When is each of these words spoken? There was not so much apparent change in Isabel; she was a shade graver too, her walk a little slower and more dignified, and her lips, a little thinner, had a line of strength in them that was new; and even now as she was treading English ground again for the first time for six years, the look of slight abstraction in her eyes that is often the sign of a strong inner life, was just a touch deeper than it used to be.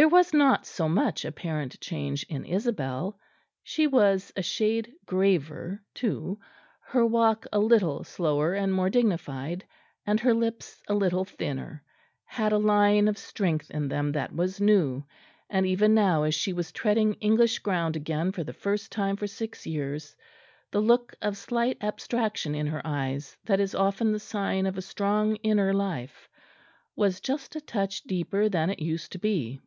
There 0.00 0.08
was 0.08 0.32
not 0.32 0.64
so 0.64 0.88
much 0.88 1.26
apparent 1.26 1.78
change 1.78 2.22
in 2.30 2.46
Isabel; 2.46 3.20
she 3.62 3.86
was 3.86 4.32
a 4.34 4.40
shade 4.40 4.90
graver 5.04 5.82
too, 5.92 6.40
her 6.80 7.04
walk 7.04 7.46
a 7.52 7.58
little 7.58 8.02
slower 8.02 8.54
and 8.54 8.72
more 8.72 8.88
dignified, 8.88 9.62
and 10.06 10.18
her 10.18 10.32
lips, 10.32 10.82
a 10.88 10.94
little 10.94 11.26
thinner, 11.26 11.84
had 12.24 12.50
a 12.50 12.56
line 12.56 13.08
of 13.08 13.18
strength 13.18 13.70
in 13.70 13.88
them 13.88 14.10
that 14.12 14.34
was 14.34 14.58
new; 14.58 15.04
and 15.50 15.66
even 15.66 15.92
now 15.92 16.22
as 16.22 16.34
she 16.34 16.54
was 16.54 16.72
treading 16.72 17.12
English 17.20 17.58
ground 17.58 17.94
again 17.94 18.32
for 18.32 18.42
the 18.42 18.54
first 18.54 18.90
time 18.90 19.16
for 19.16 19.26
six 19.26 19.66
years, 19.66 20.16
the 20.70 20.80
look 20.80 21.14
of 21.20 21.36
slight 21.36 21.76
abstraction 21.82 22.54
in 22.54 22.66
her 22.68 22.80
eyes 22.86 23.36
that 23.44 23.60
is 23.60 23.74
often 23.74 24.12
the 24.12 24.18
sign 24.18 24.64
of 24.64 24.78
a 24.78 24.82
strong 24.82 25.36
inner 25.36 25.74
life, 25.74 26.26
was 26.96 27.20
just 27.20 27.54
a 27.54 27.60
touch 27.60 28.02
deeper 28.04 28.48
than 28.48 28.70
it 28.70 28.78
used 28.80 29.12
to 29.12 29.18
be. 29.18 29.60